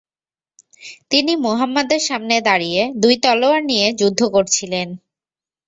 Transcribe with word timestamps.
তিনি 1.11 1.33
মুহাম্মদের 1.37 2.01
সামনে 2.01 2.35
দাঁড়িয়ে 2.41 2.81
দুই 3.01 3.15
তলোয়ার 3.23 3.61
নিয়ে 3.65 3.87
যুদ্ধ 3.93 4.21
করছিলেন। 4.27 4.87